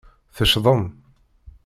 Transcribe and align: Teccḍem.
Teccḍem. 0.35 0.83